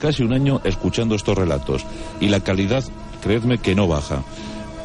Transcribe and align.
Casi 0.00 0.22
un 0.22 0.32
año 0.32 0.60
escuchando 0.62 1.16
estos 1.16 1.36
relatos 1.36 1.84
y 2.20 2.28
la 2.28 2.38
calidad, 2.38 2.84
creedme 3.20 3.58
que 3.58 3.74
no 3.74 3.88
baja. 3.88 4.22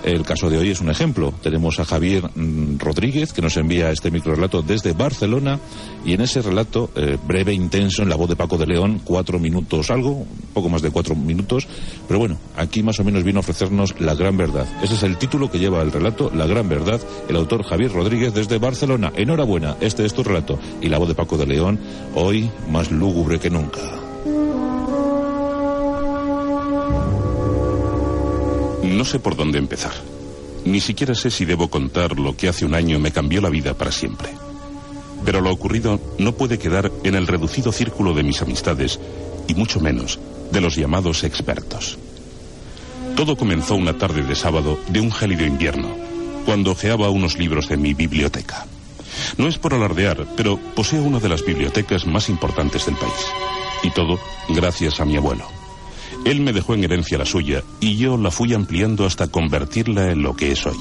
El 0.03 0.23
caso 0.23 0.49
de 0.49 0.57
hoy 0.57 0.71
es 0.71 0.81
un 0.81 0.89
ejemplo. 0.89 1.31
Tenemos 1.43 1.79
a 1.79 1.85
Javier 1.85 2.31
mm, 2.33 2.79
Rodríguez 2.79 3.31
que 3.31 3.43
nos 3.43 3.55
envía 3.57 3.91
este 3.91 4.09
microrelato 4.09 4.63
desde 4.63 4.93
Barcelona 4.93 5.59
y 6.03 6.13
en 6.13 6.21
ese 6.21 6.41
relato, 6.41 6.89
eh, 6.95 7.19
breve, 7.27 7.53
intenso, 7.53 8.01
en 8.01 8.09
la 8.09 8.15
voz 8.15 8.27
de 8.27 8.35
Paco 8.35 8.57
de 8.57 8.65
León, 8.65 9.01
cuatro 9.03 9.37
minutos 9.37 9.91
algo, 9.91 10.25
poco 10.51 10.69
más 10.69 10.81
de 10.81 10.89
cuatro 10.89 11.13
minutos, 11.13 11.67
pero 12.07 12.19
bueno, 12.19 12.39
aquí 12.57 12.81
más 12.81 12.99
o 12.99 13.03
menos 13.03 13.23
vino 13.23 13.37
a 13.37 13.41
ofrecernos 13.41 13.93
la 14.01 14.15
gran 14.15 14.35
verdad. 14.35 14.65
Ese 14.81 14.95
es 14.95 15.03
el 15.03 15.17
título 15.17 15.51
que 15.51 15.59
lleva 15.59 15.83
el 15.83 15.91
relato, 15.91 16.31
La 16.33 16.47
gran 16.47 16.67
verdad, 16.67 16.99
el 17.29 17.35
autor 17.35 17.63
Javier 17.63 17.91
Rodríguez 17.91 18.33
desde 18.33 18.57
Barcelona. 18.57 19.13
Enhorabuena, 19.15 19.77
este 19.79 20.05
es 20.05 20.13
tu 20.15 20.23
relato 20.23 20.57
y 20.81 20.89
la 20.89 20.97
voz 20.97 21.07
de 21.07 21.13
Paco 21.13 21.37
de 21.37 21.45
León, 21.45 21.79
hoy 22.15 22.49
más 22.67 22.89
lúgubre 22.91 23.39
que 23.39 23.51
nunca. 23.51 24.02
No 28.83 29.05
sé 29.05 29.19
por 29.19 29.35
dónde 29.35 29.57
empezar. 29.59 29.93
Ni 30.65 30.79
siquiera 30.79 31.15
sé 31.15 31.31
si 31.31 31.45
debo 31.45 31.69
contar 31.69 32.19
lo 32.19 32.35
que 32.35 32.49
hace 32.49 32.65
un 32.65 32.75
año 32.75 32.99
me 32.99 33.11
cambió 33.11 33.41
la 33.41 33.49
vida 33.49 33.73
para 33.73 33.91
siempre. 33.91 34.29
Pero 35.25 35.41
lo 35.41 35.51
ocurrido 35.51 35.99
no 36.19 36.33
puede 36.33 36.59
quedar 36.59 36.91
en 37.03 37.15
el 37.15 37.27
reducido 37.27 37.71
círculo 37.71 38.13
de 38.13 38.23
mis 38.23 38.41
amistades, 38.41 38.99
y 39.47 39.55
mucho 39.55 39.79
menos 39.79 40.19
de 40.51 40.61
los 40.61 40.75
llamados 40.75 41.23
expertos. 41.23 41.97
Todo 43.15 43.35
comenzó 43.35 43.75
una 43.75 43.97
tarde 43.97 44.23
de 44.23 44.35
sábado 44.35 44.77
de 44.89 44.99
un 44.99 45.11
gélido 45.11 45.45
invierno, 45.45 45.89
cuando 46.45 46.71
ojeaba 46.71 47.09
unos 47.09 47.37
libros 47.37 47.69
de 47.69 47.77
mi 47.77 47.93
biblioteca. 47.93 48.65
No 49.37 49.47
es 49.47 49.57
por 49.57 49.73
alardear, 49.73 50.25
pero 50.35 50.57
poseo 50.75 51.03
una 51.03 51.19
de 51.19 51.29
las 51.29 51.45
bibliotecas 51.45 52.05
más 52.05 52.27
importantes 52.29 52.85
del 52.85 52.95
país. 52.95 53.13
Y 53.83 53.91
todo 53.91 54.19
gracias 54.49 54.99
a 54.99 55.05
mi 55.05 55.15
abuelo. 55.15 55.62
Él 56.25 56.39
me 56.39 56.53
dejó 56.53 56.73
en 56.73 56.83
herencia 56.83 57.17
la 57.17 57.25
suya 57.25 57.63
y 57.81 57.97
yo 57.97 58.17
la 58.17 58.31
fui 58.31 58.53
ampliando 58.53 59.05
hasta 59.05 59.27
convertirla 59.27 60.11
en 60.11 60.21
lo 60.23 60.35
que 60.35 60.51
es 60.51 60.65
hoy. 60.65 60.77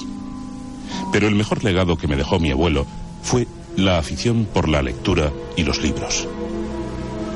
Pero 1.13 1.27
el 1.27 1.35
mejor 1.35 1.65
legado 1.65 1.97
que 1.97 2.07
me 2.07 2.17
dejó 2.17 2.39
mi 2.39 2.51
abuelo 2.51 2.87
fue 3.23 3.47
la 3.77 3.99
afición 3.99 4.47
por 4.53 4.69
la 4.69 4.83
lectura 4.83 5.33
y 5.57 5.65
los 5.65 5.83
libros. 5.83 6.29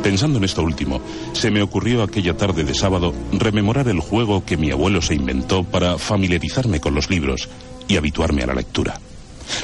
Pensando 0.02 0.38
en 0.38 0.44
esto 0.44 0.62
último, 0.62 1.00
se 1.32 1.50
me 1.50 1.62
ocurrió 1.62 2.02
aquella 2.02 2.36
tarde 2.36 2.62
de 2.62 2.74
sábado 2.74 3.12
rememorar 3.32 3.88
el 3.88 3.98
juego 3.98 4.44
que 4.44 4.56
mi 4.56 4.70
abuelo 4.70 5.02
se 5.02 5.14
inventó 5.14 5.64
para 5.64 5.98
familiarizarme 5.98 6.80
con 6.80 6.94
los 6.94 7.10
libros 7.10 7.48
y 7.88 7.96
habituarme 7.96 8.44
a 8.44 8.46
la 8.46 8.54
lectura. 8.54 9.00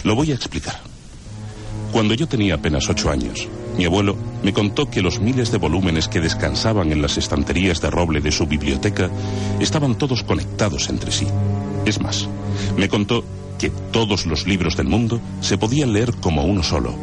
Lo 0.02 0.16
voy 0.16 0.32
a 0.32 0.34
explicar. 0.34 0.80
Cuando 1.92 2.14
yo 2.14 2.26
tenía 2.26 2.54
apenas 2.54 2.88
ocho 2.88 3.10
años, 3.10 3.46
mi 3.76 3.84
abuelo 3.84 4.16
me 4.42 4.52
contó 4.52 4.90
que 4.90 5.02
los 5.02 5.20
miles 5.20 5.50
de 5.50 5.58
volúmenes 5.58 6.08
que 6.08 6.20
descansaban 6.20 6.92
en 6.92 7.00
las 7.00 7.16
estanterías 7.16 7.80
de 7.80 7.90
roble 7.90 8.20
de 8.20 8.32
su 8.32 8.46
biblioteca 8.46 9.10
estaban 9.60 9.96
todos 9.96 10.22
conectados 10.22 10.88
entre 10.88 11.10
sí. 11.10 11.26
Es 11.86 12.00
más, 12.00 12.28
me 12.76 12.88
contó 12.88 13.24
que 13.58 13.70
todos 13.92 14.26
los 14.26 14.46
libros 14.46 14.76
del 14.76 14.88
mundo 14.88 15.20
se 15.40 15.58
podían 15.58 15.92
leer 15.92 16.12
como 16.14 16.44
uno 16.44 16.62
solo 16.62 16.94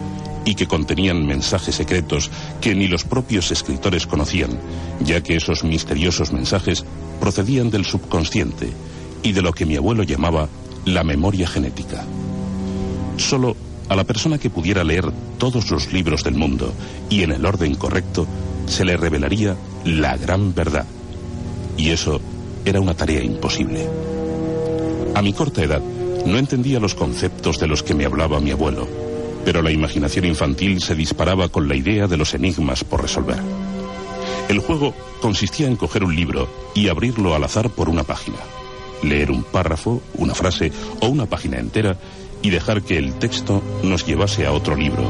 y 0.45 0.55
que 0.55 0.67
contenían 0.67 1.25
mensajes 1.25 1.75
secretos 1.75 2.29
que 2.61 2.75
ni 2.75 2.87
los 2.87 3.03
propios 3.03 3.51
escritores 3.51 4.07
conocían, 4.07 4.59
ya 4.99 5.21
que 5.21 5.35
esos 5.35 5.63
misteriosos 5.63 6.31
mensajes 6.31 6.85
procedían 7.19 7.69
del 7.69 7.85
subconsciente 7.85 8.71
y 9.23 9.31
de 9.31 9.41
lo 9.41 9.53
que 9.53 9.65
mi 9.65 9.75
abuelo 9.75 10.03
llamaba 10.03 10.49
la 10.85 11.03
memoria 11.03 11.47
genética. 11.47 12.05
Solo 13.17 13.55
a 13.89 13.95
la 13.95 14.03
persona 14.03 14.37
que 14.37 14.51
pudiera 14.51 14.83
leer 14.83 15.05
todos 15.37 15.71
los 15.71 15.91
libros 15.91 16.23
del 16.23 16.35
mundo 16.35 16.73
y 17.09 17.23
en 17.23 17.31
el 17.31 17.45
orden 17.45 17.75
correcto, 17.75 18.27
se 18.67 18.85
le 18.85 18.95
revelaría 18.95 19.55
la 19.83 20.15
gran 20.15 20.53
verdad. 20.53 20.85
Y 21.75 21.89
eso 21.89 22.21
era 22.65 22.79
una 22.79 22.93
tarea 22.93 23.23
imposible. 23.23 23.87
A 25.15 25.21
mi 25.21 25.33
corta 25.33 25.63
edad, 25.63 25.81
no 26.25 26.37
entendía 26.37 26.79
los 26.79 26.93
conceptos 26.93 27.59
de 27.59 27.67
los 27.67 27.81
que 27.81 27.95
me 27.95 28.05
hablaba 28.05 28.39
mi 28.39 28.51
abuelo, 28.51 28.87
pero 29.43 29.61
la 29.61 29.71
imaginación 29.71 30.25
infantil 30.25 30.81
se 30.81 30.93
disparaba 30.93 31.49
con 31.49 31.67
la 31.67 31.75
idea 31.75 32.07
de 32.07 32.17
los 32.17 32.33
enigmas 32.35 32.83
por 32.83 33.01
resolver. 33.01 33.39
El 34.49 34.59
juego 34.59 34.93
consistía 35.21 35.67
en 35.67 35.75
coger 35.75 36.03
un 36.03 36.15
libro 36.15 36.47
y 36.75 36.89
abrirlo 36.89 37.33
al 37.33 37.43
azar 37.43 37.69
por 37.69 37.89
una 37.89 38.03
página, 38.03 38.37
leer 39.01 39.31
un 39.31 39.43
párrafo, 39.43 40.01
una 40.15 40.35
frase 40.35 40.71
o 41.01 41.07
una 41.07 41.25
página 41.25 41.57
entera 41.57 41.97
y 42.41 42.49
dejar 42.49 42.81
que 42.81 42.97
el 42.97 43.13
texto 43.15 43.61
nos 43.83 44.05
llevase 44.05 44.45
a 44.45 44.51
otro 44.51 44.75
libro 44.75 45.03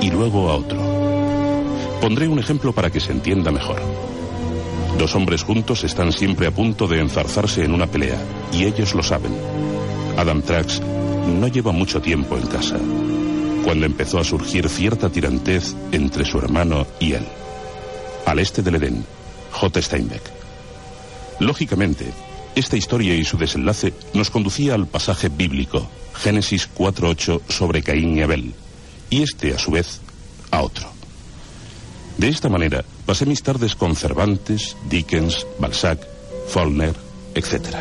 y 0.00 0.10
luego 0.10 0.50
a 0.50 0.56
otro. 0.56 0.78
Pondré 2.00 2.28
un 2.28 2.38
ejemplo 2.38 2.72
para 2.72 2.90
que 2.90 3.00
se 3.00 3.12
entienda 3.12 3.50
mejor. 3.50 3.80
Dos 4.98 5.14
hombres 5.14 5.42
juntos 5.42 5.84
están 5.84 6.12
siempre 6.12 6.46
a 6.46 6.50
punto 6.50 6.86
de 6.86 7.00
enzarzarse 7.00 7.64
en 7.64 7.72
una 7.72 7.86
pelea 7.86 8.18
y 8.52 8.64
ellos 8.64 8.94
lo 8.94 9.02
saben. 9.02 9.32
Adam 10.16 10.42
Trax 10.42 10.80
no 10.80 11.48
lleva 11.48 11.72
mucho 11.72 12.00
tiempo 12.00 12.36
en 12.36 12.46
casa, 12.46 12.78
cuando 13.64 13.86
empezó 13.86 14.18
a 14.18 14.24
surgir 14.24 14.68
cierta 14.68 15.10
tirantez 15.10 15.74
entre 15.92 16.24
su 16.24 16.38
hermano 16.38 16.86
y 16.98 17.12
él. 17.12 17.24
Al 18.26 18.38
este 18.38 18.62
del 18.62 18.76
Edén, 18.76 19.04
J. 19.52 19.82
Steinbeck. 19.82 20.22
Lógicamente, 21.40 22.06
esta 22.54 22.76
historia 22.76 23.14
y 23.14 23.24
su 23.24 23.36
desenlace 23.36 23.94
nos 24.14 24.30
conducía 24.30 24.74
al 24.74 24.86
pasaje 24.86 25.28
bíblico, 25.28 25.88
Génesis 26.14 26.68
4.8 26.76 27.42
sobre 27.48 27.82
Caín 27.82 28.16
y 28.16 28.22
Abel, 28.22 28.54
y 29.10 29.22
este, 29.22 29.54
a 29.54 29.58
su 29.58 29.70
vez, 29.70 30.00
a 30.50 30.62
otro. 30.62 30.88
De 32.16 32.28
esta 32.28 32.48
manera, 32.48 32.84
pasé 33.06 33.26
mis 33.26 33.42
tardes 33.42 33.76
con 33.76 33.94
Cervantes, 33.94 34.76
Dickens, 34.88 35.46
Balzac, 35.60 36.04
Faulkner, 36.48 36.94
etc. 37.34 37.76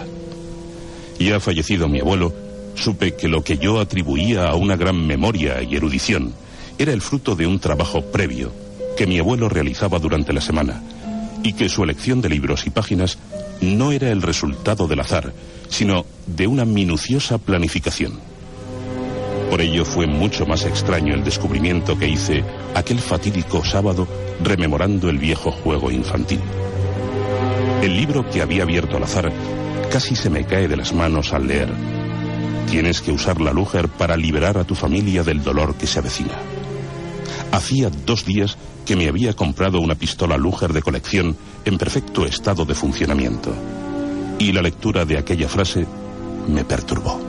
Ya 1.19 1.39
fallecido 1.39 1.87
mi 1.87 1.99
abuelo, 1.99 2.33
supe 2.75 3.15
que 3.15 3.27
lo 3.27 3.43
que 3.43 3.57
yo 3.57 3.79
atribuía 3.79 4.47
a 4.47 4.55
una 4.55 4.75
gran 4.75 5.07
memoria 5.07 5.63
y 5.63 5.75
erudición 5.75 6.33
era 6.77 6.93
el 6.93 7.01
fruto 7.01 7.35
de 7.35 7.47
un 7.47 7.59
trabajo 7.59 8.03
previo 8.03 8.53
que 8.95 9.07
mi 9.07 9.17
abuelo 9.17 9.49
realizaba 9.49 9.97
durante 9.99 10.33
la 10.33 10.41
semana 10.41 10.83
y 11.43 11.53
que 11.53 11.69
su 11.69 11.83
elección 11.83 12.21
de 12.21 12.29
libros 12.29 12.67
y 12.67 12.69
páginas 12.69 13.17
no 13.61 13.91
era 13.91 14.11
el 14.11 14.21
resultado 14.21 14.87
del 14.87 14.99
azar, 14.99 15.33
sino 15.69 16.05
de 16.25 16.47
una 16.47 16.65
minuciosa 16.65 17.37
planificación. 17.37 18.19
Por 19.49 19.61
ello 19.61 19.85
fue 19.85 20.07
mucho 20.07 20.45
más 20.45 20.65
extraño 20.65 21.13
el 21.13 21.23
descubrimiento 21.23 21.97
que 21.97 22.09
hice 22.09 22.43
aquel 22.75 22.99
fatídico 22.99 23.63
sábado 23.63 24.07
rememorando 24.43 25.09
el 25.09 25.17
viejo 25.17 25.51
juego 25.51 25.89
infantil. 25.89 26.41
El 27.81 27.95
libro 27.95 28.29
que 28.29 28.41
había 28.41 28.63
abierto 28.63 28.97
al 28.97 29.03
azar 29.03 29.31
casi 29.89 30.15
se 30.15 30.29
me 30.29 30.45
cae 30.45 30.67
de 30.67 30.75
las 30.75 30.93
manos 30.93 31.31
al 31.31 31.47
leer. 31.47 31.69
Tienes 32.69 33.01
que 33.01 33.11
usar 33.11 33.39
la 33.39 33.53
Luger 33.53 33.87
para 33.87 34.17
liberar 34.17 34.57
a 34.57 34.65
tu 34.65 34.75
familia 34.75 35.23
del 35.23 35.41
dolor 35.41 35.75
que 35.75 35.87
se 35.87 35.99
avecina. 35.99 36.37
Hacía 37.51 37.89
dos 38.05 38.25
días 38.25 38.57
que 38.85 38.95
me 38.95 39.07
había 39.07 39.33
comprado 39.33 39.79
una 39.79 39.95
pistola 39.95 40.37
Luger 40.37 40.73
de 40.73 40.81
colección 40.81 41.35
en 41.65 41.77
perfecto 41.77 42.25
estado 42.25 42.65
de 42.65 42.75
funcionamiento. 42.75 43.53
Y 44.39 44.51
la 44.51 44.61
lectura 44.61 45.05
de 45.05 45.17
aquella 45.17 45.49
frase 45.49 45.85
me 46.47 46.63
perturbó. 46.63 47.19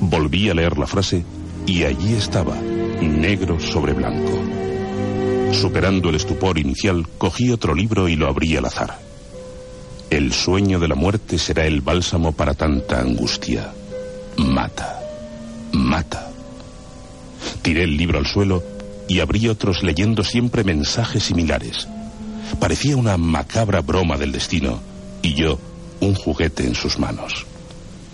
Volví 0.00 0.50
a 0.50 0.54
leer 0.54 0.78
la 0.78 0.86
frase 0.86 1.24
y 1.66 1.84
allí 1.84 2.14
estaba, 2.14 2.56
negro 3.00 3.58
sobre 3.60 3.92
blanco. 3.92 4.38
Superando 5.52 6.08
el 6.08 6.16
estupor 6.16 6.58
inicial, 6.58 7.06
cogí 7.18 7.50
otro 7.50 7.74
libro 7.74 8.08
y 8.08 8.16
lo 8.16 8.28
abrí 8.28 8.56
al 8.56 8.64
azar. 8.64 8.98
El 10.10 10.32
sueño 10.32 10.78
de 10.78 10.88
la 10.88 10.94
muerte 10.94 11.38
será 11.38 11.66
el 11.66 11.80
bálsamo 11.80 12.32
para 12.32 12.54
tanta 12.54 13.00
angustia. 13.00 13.72
Mata, 14.36 15.00
mata. 15.72 16.31
Tiré 17.62 17.84
el 17.84 17.96
libro 17.96 18.18
al 18.18 18.26
suelo 18.26 18.62
y 19.08 19.20
abrí 19.20 19.48
otros 19.48 19.82
leyendo 19.82 20.24
siempre 20.24 20.64
mensajes 20.64 21.22
similares. 21.22 21.88
Parecía 22.60 22.96
una 22.96 23.16
macabra 23.16 23.80
broma 23.80 24.16
del 24.16 24.32
destino 24.32 24.80
y 25.22 25.34
yo 25.34 25.58
un 26.00 26.14
juguete 26.14 26.64
en 26.64 26.74
sus 26.74 26.98
manos. 26.98 27.46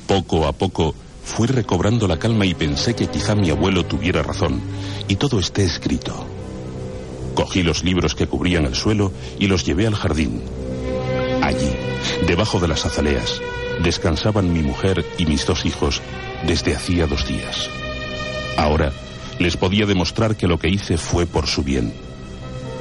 Poco 0.07 0.47
a 0.47 0.53
poco 0.53 0.95
fui 1.25 1.47
recobrando 1.47 2.07
la 2.07 2.19
calma 2.19 2.47
y 2.47 2.55
pensé 2.55 2.95
que 2.95 3.09
quizá 3.09 3.35
mi 3.35 3.51
abuelo 3.51 3.85
tuviera 3.85 4.23
razón 4.23 4.61
y 5.09 5.17
todo 5.17 5.39
esté 5.39 5.65
escrito. 5.65 6.27
Cogí 7.35 7.63
los 7.63 7.85
libros 7.85 8.15
que 8.15 8.27
cubrían 8.27 8.67
el 8.67 8.75
suelo 8.75 9.13
y 9.39 9.47
los 9.47 9.65
llevé 9.65 9.87
al 9.87 9.95
jardín. 9.95 10.43
Allí, 11.43 11.71
debajo 12.27 12.59
de 12.61 12.69
las 12.69 12.85
azaleas, 12.85 13.41
descansaban 13.83 14.53
mi 14.53 14.61
mujer 14.61 15.05
y 15.19 15.27
mis 15.27 15.47
dos 15.47 15.65
hijos 15.65 16.03
desde 16.47 16.75
hacía 16.75 17.07
dos 17.07 17.27
días. 17.27 17.71
Ahora 18.57 18.93
les 19.39 19.57
podía 19.57 19.87
demostrar 19.87 20.37
que 20.37 20.49
lo 20.49 20.59
que 20.59 20.69
hice 20.69 20.97
fue 20.99 21.27
por 21.27 21.47
su 21.47 21.63
bien 21.63 21.93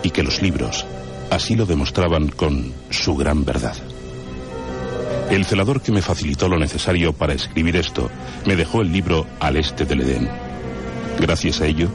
y 0.04 0.10
que 0.10 0.24
los 0.24 0.42
libros 0.42 0.86
así 1.30 1.56
lo 1.56 1.66
demostraban 1.66 2.30
con 2.30 2.74
su 2.90 3.16
gran 3.16 3.46
verdad. 3.46 3.76
El 5.30 5.46
celador 5.46 5.82
que 5.82 5.92
me 5.92 6.02
facilitó 6.02 6.48
lo 6.48 6.58
necesario 6.58 7.12
para 7.14 7.34
escribir 7.34 7.76
esto 7.76 8.10
me 8.46 8.56
dejó 8.56 8.82
el 8.82 8.92
libro 8.92 9.26
al 9.40 9.58
este 9.58 9.86
del 9.86 10.02
Edén. 10.02 10.30
Gracias 11.20 11.60
a 11.62 11.66
ello, 11.66 11.90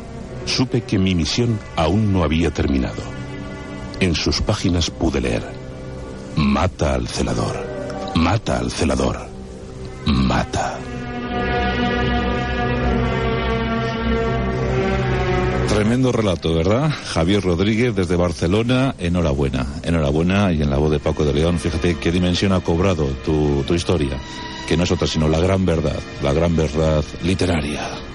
supe 0.45 0.83
que 0.83 0.99
mi 0.99 1.15
misión 1.15 1.59
aún 1.77 2.13
no 2.13 2.25
había 2.25 2.51
terminado. 2.51 3.03
En 4.01 4.15
sus 4.15 4.43
páginas 4.43 4.91
pude 4.91 5.21
leer, 5.21 5.43
mata 6.37 6.95
al 6.95 7.09
celador, 7.09 8.13
mata 8.17 8.59
al 8.59 8.71
celador, 8.71 9.27
mata. 10.07 10.79
Tremendo 15.73 16.13
relato, 16.13 16.55
¿verdad? 16.55 16.91
Javier 16.91 17.43
Rodríguez 17.43 17.95
desde 17.95 18.15
Barcelona, 18.15 18.95
enhorabuena, 18.99 19.67
enhorabuena 19.83 20.53
y 20.53 20.61
en 20.61 20.69
la 20.69 20.77
voz 20.77 20.91
de 20.91 21.01
Paco 21.01 21.25
de 21.25 21.33
León, 21.33 21.59
fíjate 21.59 21.97
qué 21.97 22.13
dimensión 22.13 22.53
ha 22.53 22.61
cobrado 22.61 23.07
tu, 23.25 23.65
tu 23.67 23.73
historia, 23.73 24.19
que 24.69 24.77
no 24.77 24.85
es 24.85 24.91
otra 24.91 25.07
sino 25.07 25.29
la 25.29 25.41
gran 25.41 25.65
verdad, 25.65 25.99
la 26.23 26.35
gran 26.35 26.55
verdad 26.55 27.03
literaria. 27.23 28.12